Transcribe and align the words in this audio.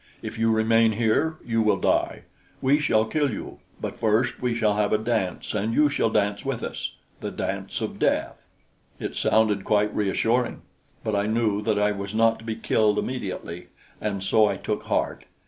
If 0.23 0.39
you 0.39 0.51
remain 0.51 0.93
here, 0.93 1.37
you 1.45 1.61
will 1.61 1.77
die. 1.79 2.23
We 2.59 2.79
shall 2.79 3.05
kill 3.05 3.29
you; 3.29 3.59
but 3.79 3.95
first 3.99 4.41
we 4.41 4.55
shall 4.55 4.73
have 4.73 4.91
a 4.91 4.97
dance 4.97 5.53
and 5.53 5.75
you 5.75 5.89
shall 5.89 6.09
dance 6.09 6.43
with 6.43 6.63
us 6.63 6.95
the 7.19 7.29
dance 7.29 7.81
of 7.81 7.99
death." 7.99 8.43
It 8.99 9.15
sounded 9.15 9.63
quite 9.63 9.93
reassuring! 9.95 10.63
But 11.03 11.15
I 11.15 11.27
knew 11.27 11.61
that 11.61 11.77
I 11.77 11.91
was 11.91 12.15
not 12.15 12.39
to 12.39 12.45
be 12.45 12.55
killed 12.55 12.97
immediately, 12.97 13.67
and 14.01 14.23
so 14.23 14.47
I 14.47 14.57
took 14.57 14.85
heart. 14.85 15.25